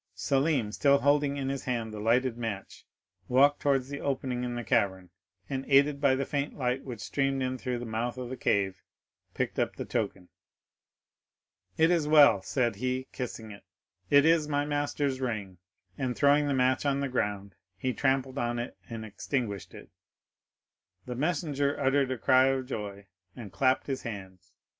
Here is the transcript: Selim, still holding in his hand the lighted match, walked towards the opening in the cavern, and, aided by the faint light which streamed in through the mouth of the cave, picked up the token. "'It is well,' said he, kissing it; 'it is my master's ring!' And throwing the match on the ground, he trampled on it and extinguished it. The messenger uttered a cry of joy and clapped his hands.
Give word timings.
Selim, 0.15 0.71
still 0.71 0.97
holding 0.97 1.37
in 1.37 1.47
his 1.49 1.65
hand 1.65 1.93
the 1.93 1.99
lighted 1.99 2.35
match, 2.35 2.87
walked 3.27 3.59
towards 3.61 3.87
the 3.89 4.01
opening 4.01 4.43
in 4.43 4.55
the 4.55 4.63
cavern, 4.63 5.11
and, 5.47 5.63
aided 5.67 6.01
by 6.01 6.15
the 6.15 6.25
faint 6.25 6.55
light 6.57 6.83
which 6.83 6.99
streamed 6.99 7.43
in 7.43 7.55
through 7.55 7.77
the 7.77 7.85
mouth 7.85 8.17
of 8.17 8.27
the 8.27 8.35
cave, 8.35 8.81
picked 9.35 9.59
up 9.59 9.75
the 9.75 9.85
token. 9.85 10.29
"'It 11.77 11.91
is 11.91 12.07
well,' 12.07 12.41
said 12.41 12.77
he, 12.77 13.09
kissing 13.11 13.51
it; 13.51 13.63
'it 14.09 14.25
is 14.25 14.47
my 14.47 14.65
master's 14.65 15.21
ring!' 15.21 15.59
And 15.99 16.15
throwing 16.15 16.47
the 16.47 16.55
match 16.55 16.83
on 16.83 16.99
the 16.99 17.07
ground, 17.07 17.53
he 17.77 17.93
trampled 17.93 18.39
on 18.39 18.57
it 18.57 18.75
and 18.89 19.05
extinguished 19.05 19.75
it. 19.75 19.91
The 21.05 21.13
messenger 21.13 21.79
uttered 21.79 22.09
a 22.09 22.17
cry 22.17 22.47
of 22.47 22.65
joy 22.65 23.05
and 23.35 23.51
clapped 23.53 23.85
his 23.85 24.01
hands. 24.01 24.51